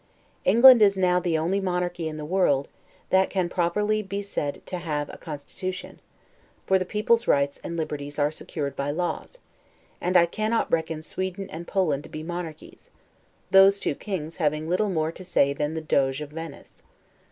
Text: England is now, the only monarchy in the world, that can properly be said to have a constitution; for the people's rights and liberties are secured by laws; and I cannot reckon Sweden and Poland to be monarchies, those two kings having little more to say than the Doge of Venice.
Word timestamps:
England 0.45 0.81
is 0.81 0.97
now, 0.97 1.19
the 1.19 1.37
only 1.37 1.59
monarchy 1.59 2.07
in 2.07 2.17
the 2.17 2.25
world, 2.25 2.67
that 3.11 3.29
can 3.29 3.47
properly 3.47 4.01
be 4.01 4.19
said 4.23 4.65
to 4.65 4.79
have 4.79 5.09
a 5.13 5.17
constitution; 5.19 5.99
for 6.65 6.79
the 6.79 6.85
people's 6.85 7.27
rights 7.27 7.59
and 7.63 7.77
liberties 7.77 8.17
are 8.17 8.31
secured 8.31 8.75
by 8.75 8.89
laws; 8.89 9.37
and 10.01 10.17
I 10.17 10.25
cannot 10.25 10.71
reckon 10.71 11.03
Sweden 11.03 11.47
and 11.51 11.67
Poland 11.67 12.01
to 12.05 12.09
be 12.09 12.23
monarchies, 12.23 12.89
those 13.51 13.79
two 13.79 13.93
kings 13.93 14.37
having 14.37 14.67
little 14.67 14.89
more 14.89 15.11
to 15.11 15.23
say 15.23 15.53
than 15.53 15.75
the 15.75 15.81
Doge 15.81 16.19
of 16.21 16.31
Venice. 16.31 16.81